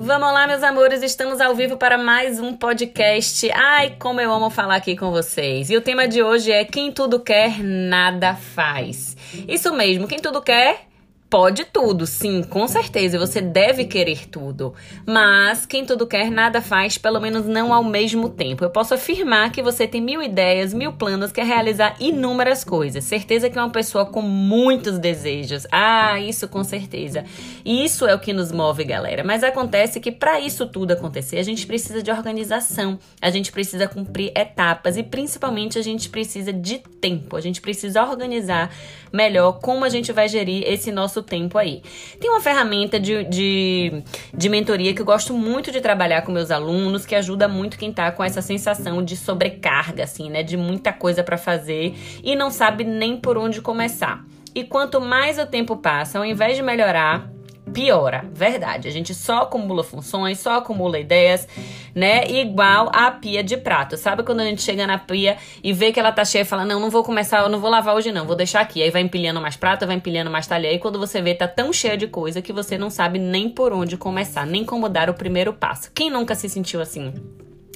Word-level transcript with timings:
Vamos 0.00 0.32
lá, 0.32 0.46
meus 0.46 0.62
amores, 0.62 1.02
estamos 1.02 1.40
ao 1.40 1.56
vivo 1.56 1.76
para 1.76 1.98
mais 1.98 2.38
um 2.38 2.54
podcast. 2.54 3.50
Ai, 3.50 3.96
como 3.98 4.20
eu 4.20 4.32
amo 4.32 4.48
falar 4.48 4.76
aqui 4.76 4.96
com 4.96 5.10
vocês. 5.10 5.70
E 5.70 5.76
o 5.76 5.80
tema 5.80 6.06
de 6.06 6.22
hoje 6.22 6.52
é 6.52 6.64
Quem 6.64 6.92
tudo 6.92 7.18
quer, 7.18 7.58
nada 7.64 8.36
faz. 8.36 9.16
Isso 9.48 9.74
mesmo, 9.74 10.06
quem 10.06 10.20
tudo 10.20 10.40
quer, 10.40 10.86
Pode 11.30 11.66
tudo, 11.66 12.06
sim, 12.06 12.42
com 12.42 12.66
certeza. 12.66 13.18
Você 13.18 13.42
deve 13.42 13.84
querer 13.84 14.26
tudo. 14.28 14.72
Mas 15.04 15.66
quem 15.66 15.84
tudo 15.84 16.06
quer, 16.06 16.30
nada 16.30 16.62
faz, 16.62 16.96
pelo 16.96 17.20
menos 17.20 17.44
não 17.44 17.70
ao 17.74 17.84
mesmo 17.84 18.30
tempo. 18.30 18.64
Eu 18.64 18.70
posso 18.70 18.94
afirmar 18.94 19.52
que 19.52 19.62
você 19.62 19.86
tem 19.86 20.00
mil 20.00 20.22
ideias, 20.22 20.72
mil 20.72 20.94
planos, 20.94 21.30
quer 21.30 21.44
realizar 21.44 21.96
inúmeras 22.00 22.64
coisas. 22.64 23.04
Certeza 23.04 23.50
que 23.50 23.58
é 23.58 23.62
uma 23.62 23.68
pessoa 23.68 24.06
com 24.06 24.22
muitos 24.22 24.98
desejos. 24.98 25.66
Ah, 25.70 26.18
isso 26.18 26.48
com 26.48 26.64
certeza. 26.64 27.26
E 27.62 27.84
isso 27.84 28.06
é 28.06 28.14
o 28.14 28.18
que 28.18 28.32
nos 28.32 28.50
move, 28.50 28.82
galera. 28.84 29.22
Mas 29.22 29.44
acontece 29.44 30.00
que 30.00 30.10
para 30.10 30.40
isso 30.40 30.66
tudo 30.66 30.92
acontecer, 30.92 31.38
a 31.38 31.42
gente 31.42 31.66
precisa 31.66 32.02
de 32.02 32.10
organização, 32.10 32.98
a 33.20 33.28
gente 33.28 33.52
precisa 33.52 33.86
cumprir 33.86 34.32
etapas 34.34 34.96
e 34.96 35.02
principalmente 35.02 35.78
a 35.78 35.82
gente 35.82 36.08
precisa 36.08 36.54
de 36.54 36.78
tempo. 36.78 37.36
A 37.36 37.40
gente 37.42 37.60
precisa 37.60 38.02
organizar 38.02 38.70
melhor 39.12 39.60
como 39.60 39.84
a 39.84 39.88
gente 39.90 40.10
vai 40.10 40.26
gerir 40.26 40.64
esse 40.66 40.90
nosso 40.90 41.17
nosso 41.18 41.22
tempo 41.22 41.58
aí. 41.58 41.82
Tem 42.20 42.30
uma 42.30 42.40
ferramenta 42.40 42.98
de, 42.98 43.24
de, 43.24 44.02
de 44.32 44.48
mentoria 44.48 44.94
que 44.94 45.00
eu 45.02 45.06
gosto 45.06 45.34
muito 45.34 45.70
de 45.70 45.80
trabalhar 45.80 46.22
com 46.22 46.32
meus 46.32 46.50
alunos, 46.50 47.04
que 47.04 47.14
ajuda 47.14 47.48
muito 47.48 47.78
quem 47.78 47.92
tá 47.92 48.10
com 48.10 48.22
essa 48.22 48.40
sensação 48.40 49.04
de 49.04 49.16
sobrecarga, 49.16 50.04
assim, 50.04 50.30
né? 50.30 50.42
De 50.42 50.56
muita 50.56 50.92
coisa 50.92 51.22
para 51.22 51.36
fazer 51.36 51.94
e 52.22 52.34
não 52.36 52.50
sabe 52.50 52.84
nem 52.84 53.16
por 53.16 53.36
onde 53.36 53.60
começar. 53.60 54.24
E 54.54 54.64
quanto 54.64 55.00
mais 55.00 55.38
o 55.38 55.46
tempo 55.46 55.76
passa, 55.76 56.18
ao 56.18 56.24
invés 56.24 56.56
de 56.56 56.62
melhorar, 56.62 57.30
piora, 57.72 58.24
verdade. 58.32 58.88
A 58.88 58.90
gente 58.90 59.14
só 59.14 59.42
acumula 59.42 59.84
funções, 59.84 60.38
só 60.38 60.58
acumula 60.58 60.98
ideias, 60.98 61.46
né? 61.94 62.28
Igual 62.28 62.90
a 62.92 63.10
pia 63.10 63.42
de 63.42 63.56
prato. 63.56 63.96
Sabe 63.96 64.22
quando 64.22 64.40
a 64.40 64.44
gente 64.44 64.62
chega 64.62 64.86
na 64.86 64.98
pia 64.98 65.36
e 65.62 65.72
vê 65.72 65.92
que 65.92 66.00
ela 66.00 66.12
tá 66.12 66.24
cheia 66.24 66.42
e 66.42 66.44
fala: 66.44 66.64
Não, 66.64 66.80
não 66.80 66.90
vou 66.90 67.02
começar, 67.02 67.42
eu 67.42 67.48
não 67.48 67.60
vou 67.60 67.70
lavar 67.70 67.94
hoje, 67.94 68.12
não, 68.12 68.26
vou 68.26 68.36
deixar 68.36 68.60
aqui. 68.60 68.82
Aí 68.82 68.90
vai 68.90 69.02
empilhando 69.02 69.40
mais 69.40 69.56
prato, 69.56 69.86
vai 69.86 69.96
empilhando 69.96 70.30
mais 70.30 70.46
talher. 70.46 70.74
E 70.74 70.78
quando 70.78 70.98
você 70.98 71.20
vê, 71.20 71.34
tá 71.34 71.48
tão 71.48 71.72
cheia 71.72 71.96
de 71.96 72.06
coisa 72.06 72.42
que 72.42 72.52
você 72.52 72.76
não 72.76 72.90
sabe 72.90 73.18
nem 73.18 73.48
por 73.48 73.72
onde 73.72 73.96
começar, 73.96 74.46
nem 74.46 74.64
como 74.64 74.88
dar 74.88 75.10
o 75.10 75.14
primeiro 75.14 75.52
passo. 75.52 75.90
Quem 75.94 76.10
nunca 76.10 76.34
se 76.34 76.48
sentiu 76.48 76.80
assim? 76.80 77.12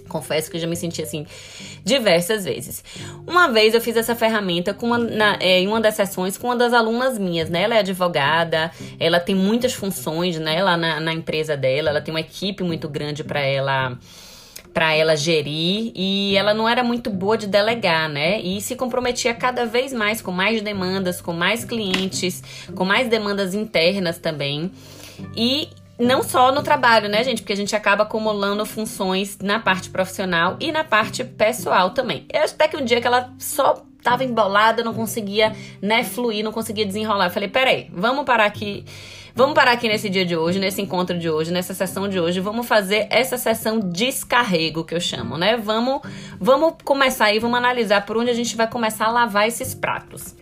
Confesso 0.09 0.51
que 0.51 0.57
eu 0.57 0.61
já 0.61 0.67
me 0.67 0.77
senti 0.77 1.03
assim 1.03 1.27
diversas 1.85 2.45
vezes. 2.45 2.85
Uma 3.27 3.49
vez 3.49 3.75
eu 3.75 3.81
fiz 3.81 3.97
essa 3.97 4.15
ferramenta 4.15 4.75
com 4.75 4.87
uma, 4.87 4.99
na, 4.99 5.37
é, 5.41 5.61
em 5.61 5.69
uma 5.69 5.81
das 5.81 5.95
sessões 5.95 6.37
com 6.37 6.49
uma 6.49 6.57
das 6.57 6.73
alunas 6.73 7.19
minhas, 7.19 7.49
né? 7.49 7.63
Ela 7.63 7.77
é 7.77 7.79
advogada, 7.79 8.71
ela 8.99 9.19
tem 9.19 9.35
muitas 9.35 9.73
funções, 9.73 10.39
né? 10.39 10.63
Lá 10.63 10.77
na, 10.77 11.01
na 11.01 11.13
empresa 11.13 11.57
dela, 11.57 11.91
ela 11.91 12.01
tem 12.01 12.13
uma 12.13 12.21
equipe 12.21 12.63
muito 12.63 12.89
grande 12.89 13.25
para 13.25 13.41
ela 13.41 13.99
para 14.73 14.95
ela 14.95 15.15
gerir 15.15 15.93
e 15.95 16.35
ela 16.35 16.55
não 16.55 16.67
era 16.67 16.83
muito 16.83 17.11
boa 17.11 17.37
de 17.37 17.47
delegar, 17.47 18.09
né? 18.09 18.41
E 18.41 18.61
se 18.61 18.75
comprometia 18.75 19.35
cada 19.35 19.67
vez 19.67 19.93
mais 19.93 20.23
com 20.23 20.33
mais 20.33 20.63
demandas, 20.63 21.21
com 21.21 21.33
mais 21.33 21.63
clientes, 21.65 22.43
com 22.75 22.85
mais 22.85 23.09
demandas 23.09 23.55
internas 23.55 24.19
também. 24.19 24.71
E 25.37 25.69
não 26.03 26.23
só 26.23 26.53
no 26.53 26.63
trabalho, 26.63 27.09
né, 27.09 27.23
gente? 27.23 27.43
Porque 27.43 27.53
a 27.53 27.57
gente 27.57 27.75
acaba 27.77 28.03
acumulando 28.03 28.67
funções 28.67 29.39
na 29.41 29.61
parte 29.61 29.89
profissional 29.89 30.57
e 30.61 30.73
na 30.73 30.83
parte 30.83 31.25
pessoal 31.25 31.91
também. 31.91 32.27
Eu 32.33 32.43
até 32.43 32.69
que 32.69 32.77
um 32.77 32.85
dia 32.85 33.01
que 33.01 33.07
ela 33.07 33.33
só 33.39 33.85
tava 34.03 34.25
embolada, 34.25 34.83
não 34.83 34.93
conseguia, 34.93 35.53
né, 35.81 36.03
fluir, 36.03 36.45
não 36.45 36.51
conseguia 36.51 36.85
desenrolar. 36.85 37.27
Eu 37.27 37.31
falei, 37.31 37.49
peraí, 37.49 37.89
vamos 37.93 38.25
parar 38.25 38.47
aqui. 38.47 38.85
Vamos 39.35 39.55
parar 39.55 39.73
aqui 39.73 39.89
nesse 39.89 40.11
dia 40.11 40.27
de 40.27 40.37
hoje, 40.37 40.59
nesse 40.59 40.83
encontro 40.83 41.19
de 41.19 41.31
hoje, 41.31 41.51
nessa 41.51 41.73
sessão 41.73 42.07
de 42.07 42.21
hoje. 42.21 42.39
Vamos 42.41 42.67
fazer 42.67 43.07
essa 43.09 43.39
sessão 43.39 43.79
descarrego 43.81 44.85
que 44.85 44.95
eu 44.95 45.01
chamo, 45.01 45.39
né? 45.39 45.57
Vamos, 45.57 46.03
vamos 46.39 46.75
começar 46.85 47.27
aí, 47.27 47.39
vamos 47.39 47.57
analisar 47.57 48.05
por 48.05 48.19
onde 48.19 48.29
a 48.29 48.35
gente 48.35 48.55
vai 48.57 48.69
começar 48.69 49.07
a 49.07 49.11
lavar 49.11 49.49
esses 49.49 49.75
pratos. 49.75 50.35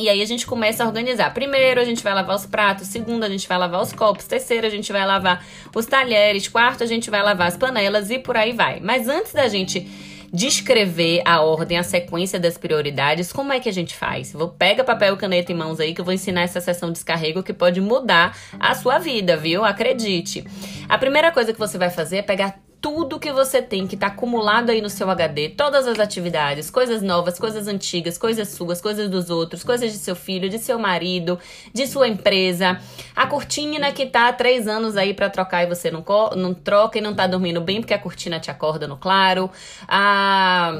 E 0.00 0.08
aí 0.08 0.22
a 0.22 0.24
gente 0.24 0.46
começa 0.46 0.82
a 0.82 0.86
organizar. 0.86 1.34
Primeiro 1.34 1.78
a 1.78 1.84
gente 1.84 2.02
vai 2.02 2.14
lavar 2.14 2.34
os 2.34 2.46
pratos, 2.46 2.88
segundo 2.88 3.22
a 3.22 3.28
gente 3.28 3.46
vai 3.46 3.58
lavar 3.58 3.82
os 3.82 3.92
copos, 3.92 4.26
terceiro 4.26 4.66
a 4.66 4.70
gente 4.70 4.90
vai 4.90 5.04
lavar 5.06 5.44
os 5.76 5.84
talheres, 5.84 6.48
quarto 6.48 6.82
a 6.82 6.86
gente 6.86 7.10
vai 7.10 7.22
lavar 7.22 7.48
as 7.48 7.56
panelas 7.58 8.08
e 8.08 8.18
por 8.18 8.34
aí 8.34 8.52
vai. 8.52 8.80
Mas 8.80 9.08
antes 9.08 9.34
da 9.34 9.46
gente 9.46 9.86
descrever 10.32 11.20
a 11.26 11.42
ordem, 11.42 11.76
a 11.76 11.82
sequência 11.82 12.40
das 12.40 12.56
prioridades, 12.56 13.30
como 13.30 13.52
é 13.52 13.60
que 13.60 13.68
a 13.68 13.72
gente 13.72 13.94
faz? 13.94 14.32
Vou 14.32 14.48
pega 14.48 14.82
papel 14.82 15.14
e 15.14 15.18
caneta 15.18 15.52
em 15.52 15.56
mãos 15.56 15.78
aí 15.78 15.92
que 15.92 16.00
eu 16.00 16.04
vou 16.04 16.14
ensinar 16.14 16.42
essa 16.42 16.62
sessão 16.62 16.88
de 16.88 16.94
descarrego 16.94 17.42
que 17.42 17.52
pode 17.52 17.78
mudar 17.78 18.34
a 18.58 18.74
sua 18.74 18.98
vida, 18.98 19.36
viu? 19.36 19.66
Acredite. 19.66 20.44
A 20.88 20.96
primeira 20.96 21.30
coisa 21.30 21.52
que 21.52 21.58
você 21.58 21.76
vai 21.76 21.90
fazer 21.90 22.18
é 22.18 22.22
pegar 22.22 22.58
tudo 22.80 23.20
que 23.20 23.32
você 23.32 23.60
tem 23.60 23.86
que 23.86 23.96
tá 23.96 24.06
acumulado 24.06 24.70
aí 24.70 24.80
no 24.80 24.88
seu 24.88 25.10
HD, 25.10 25.50
todas 25.50 25.86
as 25.86 25.98
atividades, 25.98 26.70
coisas 26.70 27.02
novas, 27.02 27.38
coisas 27.38 27.68
antigas, 27.68 28.16
coisas 28.16 28.48
suas, 28.48 28.80
coisas 28.80 29.08
dos 29.08 29.28
outros, 29.28 29.62
coisas 29.62 29.92
de 29.92 29.98
seu 29.98 30.16
filho, 30.16 30.48
de 30.48 30.58
seu 30.58 30.78
marido, 30.78 31.38
de 31.72 31.86
sua 31.86 32.08
empresa, 32.08 32.80
a 33.14 33.26
cortina 33.26 33.92
que 33.92 34.06
tá 34.06 34.28
há 34.28 34.32
três 34.32 34.66
anos 34.66 34.96
aí 34.96 35.12
para 35.12 35.28
trocar 35.28 35.62
e 35.62 35.66
você 35.66 35.90
não, 35.90 36.04
não 36.36 36.54
troca 36.54 36.98
e 36.98 37.00
não 37.00 37.14
tá 37.14 37.26
dormindo 37.26 37.60
bem 37.60 37.80
porque 37.80 37.94
a 37.94 37.98
cortina 37.98 38.40
te 38.40 38.50
acorda 38.50 38.88
no 38.88 38.96
claro, 38.96 39.50
a 39.86 40.72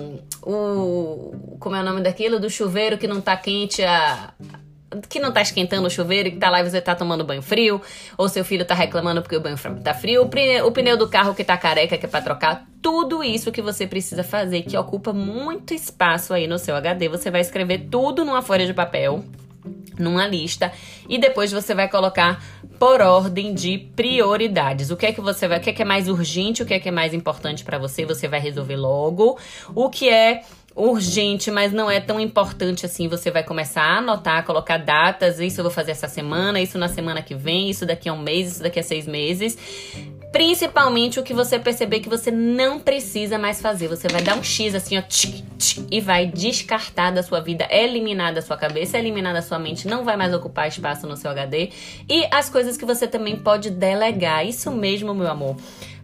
o 0.42 1.56
como 1.58 1.76
é 1.76 1.80
o 1.80 1.84
nome 1.84 2.00
daquilo? 2.00 2.40
Do 2.40 2.48
chuveiro 2.48 2.96
que 2.96 3.06
não 3.06 3.20
tá 3.20 3.36
quente 3.36 3.82
a 3.82 4.32
que 5.08 5.20
não 5.20 5.32
tá 5.32 5.40
esquentando 5.40 5.86
o 5.86 5.90
chuveiro 5.90 6.30
que 6.30 6.36
tá 6.36 6.50
lá 6.50 6.60
e 6.60 6.68
você 6.68 6.80
tá 6.80 6.94
tomando 6.94 7.24
banho 7.24 7.42
frio, 7.42 7.80
ou 8.18 8.28
seu 8.28 8.44
filho 8.44 8.64
tá 8.64 8.74
reclamando 8.74 9.22
porque 9.22 9.36
o 9.36 9.40
banho 9.40 9.56
tá 9.82 9.94
frio, 9.94 10.22
o 10.64 10.72
pneu 10.72 10.96
do 10.96 11.08
carro 11.08 11.34
que 11.34 11.44
tá 11.44 11.56
careca 11.56 11.96
que 11.96 12.06
é 12.06 12.08
pra 12.08 12.20
trocar, 12.20 12.66
tudo 12.82 13.22
isso 13.22 13.52
que 13.52 13.62
você 13.62 13.86
precisa 13.86 14.24
fazer, 14.24 14.62
que 14.62 14.76
ocupa 14.76 15.12
muito 15.12 15.74
espaço 15.74 16.32
aí 16.32 16.46
no 16.46 16.58
seu 16.58 16.74
HD, 16.74 17.08
você 17.08 17.30
vai 17.30 17.40
escrever 17.40 17.86
tudo 17.90 18.24
numa 18.24 18.42
folha 18.42 18.66
de 18.66 18.74
papel, 18.74 19.24
numa 19.98 20.26
lista, 20.26 20.72
e 21.08 21.18
depois 21.18 21.52
você 21.52 21.74
vai 21.74 21.88
colocar 21.88 22.42
por 22.78 23.02
ordem 23.02 23.52
de 23.52 23.76
prioridades. 23.94 24.90
O 24.90 24.96
que 24.96 25.04
é 25.04 25.12
que 25.12 25.20
você 25.20 25.46
vai, 25.46 25.58
o 25.58 25.60
que 25.60 25.68
é 25.68 25.72
que 25.74 25.82
é 25.82 25.84
mais 25.84 26.08
urgente, 26.08 26.62
o 26.62 26.66
que 26.66 26.72
é 26.72 26.80
que 26.80 26.88
é 26.88 26.92
mais 26.92 27.12
importante 27.12 27.62
para 27.62 27.76
você, 27.76 28.06
você 28.06 28.26
vai 28.26 28.40
resolver 28.40 28.76
logo. 28.76 29.38
O 29.74 29.90
que 29.90 30.08
é 30.08 30.40
urgente, 30.74 31.50
mas 31.50 31.72
não 31.72 31.90
é 31.90 32.00
tão 32.00 32.20
importante 32.20 32.86
assim. 32.86 33.08
Você 33.08 33.30
vai 33.30 33.42
começar 33.42 33.82
a 33.82 33.98
anotar, 33.98 34.44
colocar 34.44 34.78
datas. 34.78 35.40
Isso 35.40 35.60
eu 35.60 35.64
vou 35.64 35.72
fazer 35.72 35.92
essa 35.92 36.08
semana, 36.08 36.60
isso 36.60 36.78
na 36.78 36.88
semana 36.88 37.22
que 37.22 37.34
vem, 37.34 37.70
isso 37.70 37.84
daqui 37.84 38.08
a 38.08 38.12
um 38.12 38.18
mês, 38.18 38.52
isso 38.52 38.62
daqui 38.62 38.78
a 38.78 38.82
seis 38.82 39.06
meses. 39.06 39.58
Principalmente 40.32 41.18
o 41.18 41.24
que 41.24 41.34
você 41.34 41.58
perceber 41.58 41.98
que 41.98 42.08
você 42.08 42.30
não 42.30 42.78
precisa 42.78 43.36
mais 43.36 43.60
fazer. 43.60 43.88
Você 43.88 44.06
vai 44.06 44.22
dar 44.22 44.36
um 44.36 44.44
X 44.44 44.76
assim, 44.76 44.96
ó, 44.96 45.02
tchic, 45.02 45.42
tchic, 45.58 45.86
e 45.90 46.00
vai 46.00 46.26
descartar 46.26 47.10
da 47.10 47.22
sua 47.22 47.40
vida, 47.40 47.66
eliminar 47.68 48.32
da 48.32 48.40
sua 48.40 48.56
cabeça, 48.56 48.96
eliminar 48.96 49.34
da 49.34 49.42
sua 49.42 49.58
mente, 49.58 49.88
não 49.88 50.04
vai 50.04 50.16
mais 50.16 50.32
ocupar 50.32 50.68
espaço 50.68 51.04
no 51.06 51.16
seu 51.16 51.32
HD. 51.32 51.70
E 52.08 52.26
as 52.30 52.48
coisas 52.48 52.76
que 52.76 52.84
você 52.84 53.08
também 53.08 53.36
pode 53.36 53.70
delegar. 53.70 54.46
Isso 54.46 54.70
mesmo, 54.70 55.12
meu 55.14 55.28
amor 55.28 55.56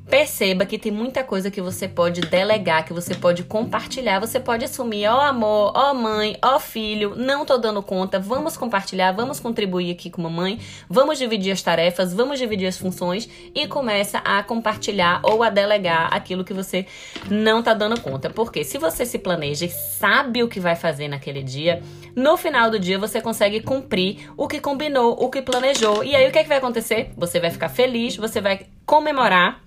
perceba 0.08 0.64
que 0.64 0.78
tem 0.78 0.92
muita 0.92 1.24
coisa 1.24 1.50
que 1.50 1.60
você 1.60 1.88
pode 1.88 2.20
delegar, 2.20 2.84
que 2.84 2.92
você 2.92 3.14
pode 3.14 3.42
compartilhar, 3.42 4.20
você 4.20 4.38
pode 4.38 4.64
assumir, 4.64 5.06
ó 5.08 5.16
oh, 5.16 5.20
amor, 5.20 5.72
ó 5.74 5.90
oh, 5.90 5.94
mãe, 5.94 6.36
ó 6.42 6.56
oh, 6.56 6.60
filho, 6.60 7.14
não 7.16 7.44
tô 7.44 7.58
dando 7.58 7.82
conta, 7.82 8.18
vamos 8.18 8.56
compartilhar, 8.56 9.12
vamos 9.12 9.40
contribuir 9.40 9.90
aqui 9.90 10.08
com 10.08 10.22
mamãe, 10.22 10.60
vamos 10.88 11.18
dividir 11.18 11.52
as 11.52 11.60
tarefas, 11.60 12.14
vamos 12.14 12.38
dividir 12.38 12.66
as 12.66 12.78
funções 12.78 13.28
e 13.54 13.66
começa 13.66 14.18
a 14.18 14.42
compartilhar 14.42 15.20
ou 15.24 15.42
a 15.42 15.50
delegar 15.50 16.08
aquilo 16.14 16.44
que 16.44 16.54
você 16.54 16.86
não 17.28 17.62
tá 17.62 17.74
dando 17.74 18.00
conta. 18.00 18.30
Porque 18.30 18.62
se 18.62 18.78
você 18.78 19.04
se 19.04 19.18
planeja 19.18 19.66
e 19.66 19.70
sabe 19.70 20.42
o 20.42 20.48
que 20.48 20.60
vai 20.60 20.76
fazer 20.76 21.08
naquele 21.08 21.42
dia, 21.42 21.82
no 22.14 22.36
final 22.36 22.70
do 22.70 22.78
dia 22.78 22.98
você 22.98 23.20
consegue 23.20 23.60
cumprir 23.60 24.30
o 24.36 24.46
que 24.46 24.60
combinou, 24.60 25.16
o 25.20 25.28
que 25.28 25.42
planejou. 25.42 26.04
E 26.04 26.14
aí 26.14 26.28
o 26.28 26.32
que, 26.32 26.38
é 26.38 26.42
que 26.42 26.48
vai 26.48 26.58
acontecer? 26.58 27.10
Você 27.16 27.40
vai 27.40 27.50
ficar 27.50 27.68
feliz, 27.68 28.16
você 28.16 28.40
vai 28.40 28.66
comemorar 28.84 29.65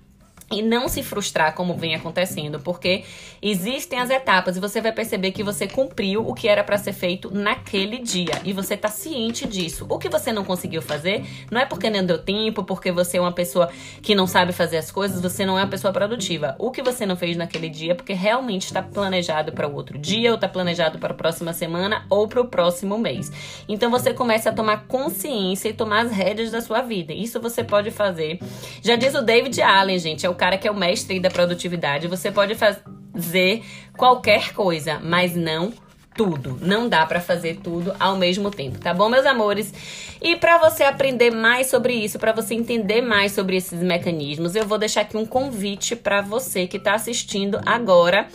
e 0.50 0.62
não 0.62 0.88
se 0.88 1.02
frustrar 1.02 1.54
como 1.54 1.74
vem 1.74 1.94
acontecendo, 1.94 2.58
porque 2.58 3.04
existem 3.40 4.00
as 4.00 4.10
etapas 4.10 4.56
e 4.56 4.60
você 4.60 4.80
vai 4.80 4.92
perceber 4.92 5.30
que 5.30 5.42
você 5.42 5.68
cumpriu 5.68 6.26
o 6.26 6.34
que 6.34 6.48
era 6.48 6.64
para 6.64 6.76
ser 6.76 6.92
feito 6.92 7.30
naquele 7.32 7.98
dia 7.98 8.40
e 8.44 8.52
você 8.52 8.76
tá 8.76 8.88
ciente 8.88 9.46
disso. 9.46 9.86
O 9.88 9.98
que 9.98 10.08
você 10.08 10.32
não 10.32 10.44
conseguiu 10.44 10.82
fazer 10.82 11.24
não 11.50 11.60
é 11.60 11.66
porque 11.66 11.88
não 11.88 12.04
deu 12.04 12.18
tempo, 12.18 12.64
porque 12.64 12.90
você 12.90 13.18
é 13.18 13.20
uma 13.20 13.32
pessoa 13.32 13.70
que 14.02 14.14
não 14.14 14.26
sabe 14.26 14.52
fazer 14.52 14.78
as 14.78 14.90
coisas, 14.90 15.20
você 15.20 15.46
não 15.46 15.56
é 15.56 15.62
uma 15.62 15.70
pessoa 15.70 15.92
produtiva. 15.92 16.56
O 16.58 16.70
que 16.70 16.82
você 16.82 17.06
não 17.06 17.16
fez 17.16 17.36
naquele 17.36 17.68
dia 17.68 17.92
é 17.92 17.94
porque 17.94 18.12
realmente 18.12 18.64
está 18.64 18.82
planejado 18.82 19.52
para 19.52 19.68
o 19.68 19.74
outro 19.74 19.98
dia 19.98 20.30
ou 20.30 20.34
está 20.34 20.48
planejado 20.48 20.98
para 20.98 21.12
a 21.12 21.16
próxima 21.16 21.52
semana 21.52 22.04
ou 22.10 22.26
para 22.26 22.40
o 22.40 22.48
próximo 22.48 22.98
mês. 22.98 23.30
Então 23.68 23.90
você 23.90 24.12
começa 24.12 24.50
a 24.50 24.52
tomar 24.52 24.86
consciência 24.86 25.68
e 25.68 25.72
tomar 25.72 26.06
as 26.06 26.10
rédeas 26.10 26.50
da 26.50 26.60
sua 26.60 26.82
vida. 26.82 27.12
Isso 27.12 27.40
você 27.40 27.62
pode 27.62 27.90
fazer. 27.90 28.40
Já 28.82 28.96
diz 28.96 29.14
o 29.14 29.22
David 29.22 29.62
Allen, 29.62 29.98
gente, 29.98 30.26
é 30.26 30.28
o 30.28 30.39
cara 30.40 30.56
que 30.56 30.66
é 30.66 30.70
o 30.70 30.74
mestre 30.74 31.20
da 31.20 31.28
produtividade, 31.28 32.08
você 32.08 32.32
pode 32.32 32.54
fazer 32.54 33.62
qualquer 33.94 34.54
coisa, 34.54 34.98
mas 34.98 35.36
não 35.36 35.70
tudo. 36.16 36.58
Não 36.62 36.88
dá 36.88 37.04
para 37.04 37.20
fazer 37.20 37.58
tudo 37.62 37.94
ao 38.00 38.16
mesmo 38.16 38.50
tempo, 38.50 38.78
tá 38.78 38.94
bom, 38.94 39.10
meus 39.10 39.26
amores? 39.26 39.72
E 40.20 40.36
para 40.36 40.56
você 40.56 40.82
aprender 40.84 41.30
mais 41.30 41.66
sobre 41.66 41.92
isso, 41.92 42.18
para 42.18 42.32
você 42.32 42.54
entender 42.54 43.02
mais 43.02 43.32
sobre 43.32 43.56
esses 43.56 43.82
mecanismos, 43.82 44.56
eu 44.56 44.66
vou 44.66 44.78
deixar 44.78 45.02
aqui 45.02 45.14
um 45.14 45.26
convite 45.26 45.94
para 45.94 46.22
você 46.22 46.66
que 46.66 46.78
está 46.78 46.94
assistindo 46.94 47.60
agora 47.66 48.26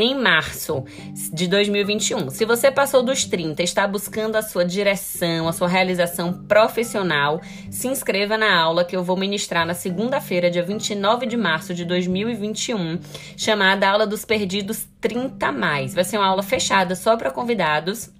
em 0.00 0.14
março 0.14 0.84
de 1.32 1.46
2021. 1.46 2.30
Se 2.30 2.44
você 2.44 2.70
passou 2.70 3.02
dos 3.02 3.24
30, 3.24 3.62
está 3.62 3.86
buscando 3.86 4.36
a 4.36 4.42
sua 4.42 4.64
direção, 4.64 5.46
a 5.46 5.52
sua 5.52 5.68
realização 5.68 6.32
profissional, 6.32 7.40
se 7.70 7.86
inscreva 7.86 8.38
na 8.38 8.58
aula 8.58 8.84
que 8.84 8.96
eu 8.96 9.04
vou 9.04 9.16
ministrar 9.16 9.66
na 9.66 9.74
segunda-feira, 9.74 10.50
dia 10.50 10.62
29 10.62 11.26
de 11.26 11.36
março 11.36 11.74
de 11.74 11.84
2021, 11.84 12.98
chamada 13.36 13.88
Aula 13.88 14.06
dos 14.06 14.24
Perdidos 14.24 14.86
30 15.00 15.52
mais. 15.52 15.94
Vai 15.94 16.04
ser 16.04 16.16
uma 16.16 16.26
aula 16.26 16.42
fechada 16.42 16.94
só 16.94 17.16
para 17.16 17.30
convidados 17.30 18.10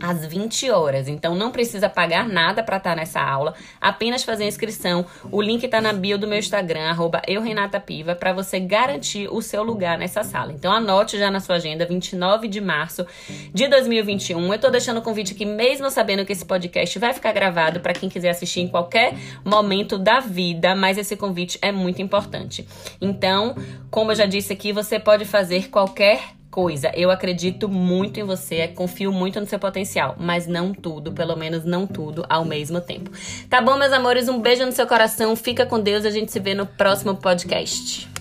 às 0.00 0.24
20 0.24 0.70
horas. 0.70 1.08
Então 1.08 1.34
não 1.34 1.50
precisa 1.50 1.88
pagar 1.88 2.28
nada 2.28 2.62
para 2.62 2.76
estar 2.76 2.90
tá 2.90 2.96
nessa 2.96 3.20
aula, 3.20 3.54
apenas 3.80 4.24
fazer 4.24 4.44
inscrição. 4.46 5.04
O 5.30 5.40
link 5.40 5.64
está 5.64 5.80
na 5.80 5.92
bio 5.92 6.18
do 6.18 6.26
meu 6.26 6.38
Instagram, 6.38 6.96
eurenatapiva, 7.26 8.14
para 8.14 8.32
você 8.32 8.60
garantir 8.60 9.28
o 9.30 9.40
seu 9.42 9.62
lugar 9.62 9.98
nessa 9.98 10.22
sala. 10.22 10.52
Então 10.52 10.72
anote 10.72 11.18
já 11.18 11.30
na 11.30 11.40
sua 11.40 11.56
agenda, 11.56 11.86
29 11.86 12.48
de 12.48 12.60
março 12.60 13.06
de 13.52 13.68
2021. 13.68 14.52
Eu 14.52 14.58
tô 14.58 14.70
deixando 14.70 14.98
o 14.98 15.02
convite 15.02 15.32
aqui, 15.32 15.44
mesmo 15.44 15.90
sabendo 15.90 16.24
que 16.24 16.32
esse 16.32 16.44
podcast 16.44 16.98
vai 16.98 17.12
ficar 17.12 17.32
gravado 17.32 17.80
para 17.80 17.92
quem 17.92 18.08
quiser 18.08 18.30
assistir 18.30 18.60
em 18.60 18.68
qualquer 18.68 19.14
momento 19.44 19.98
da 19.98 20.20
vida, 20.20 20.74
mas 20.74 20.98
esse 20.98 21.16
convite 21.16 21.58
é 21.60 21.72
muito 21.72 22.00
importante. 22.02 22.66
Então, 23.00 23.56
como 23.90 24.12
eu 24.12 24.16
já 24.16 24.26
disse 24.26 24.52
aqui, 24.52 24.72
você 24.72 24.98
pode 24.98 25.24
fazer 25.24 25.68
qualquer 25.68 26.37
coisa. 26.50 26.90
Eu 26.94 27.10
acredito 27.10 27.68
muito 27.68 28.18
em 28.20 28.24
você, 28.24 28.68
confio 28.68 29.12
muito 29.12 29.40
no 29.40 29.46
seu 29.46 29.58
potencial, 29.58 30.16
mas 30.18 30.46
não 30.46 30.72
tudo, 30.72 31.12
pelo 31.12 31.36
menos 31.36 31.64
não 31.64 31.86
tudo 31.86 32.24
ao 32.28 32.44
mesmo 32.44 32.80
tempo. 32.80 33.10
Tá 33.48 33.60
bom, 33.60 33.76
meus 33.76 33.92
amores? 33.92 34.28
Um 34.28 34.40
beijo 34.40 34.64
no 34.64 34.72
seu 34.72 34.86
coração, 34.86 35.34
fica 35.36 35.66
com 35.66 35.80
Deus, 35.80 36.04
a 36.04 36.10
gente 36.10 36.32
se 36.32 36.40
vê 36.40 36.54
no 36.54 36.66
próximo 36.66 37.14
podcast. 37.16 38.17